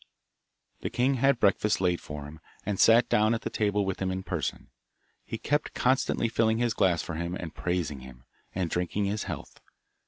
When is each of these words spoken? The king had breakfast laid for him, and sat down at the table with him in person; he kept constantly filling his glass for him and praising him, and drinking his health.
The 0.79 0.89
king 0.89 1.13
had 1.17 1.39
breakfast 1.39 1.79
laid 1.79 2.01
for 2.01 2.23
him, 2.23 2.39
and 2.65 2.79
sat 2.79 3.07
down 3.07 3.35
at 3.35 3.43
the 3.43 3.51
table 3.51 3.85
with 3.85 4.01
him 4.01 4.09
in 4.09 4.23
person; 4.23 4.71
he 5.23 5.37
kept 5.37 5.75
constantly 5.75 6.27
filling 6.27 6.57
his 6.57 6.73
glass 6.73 7.03
for 7.03 7.13
him 7.13 7.35
and 7.35 7.53
praising 7.53 7.99
him, 7.99 8.23
and 8.51 8.67
drinking 8.67 9.05
his 9.05 9.25
health. 9.25 9.61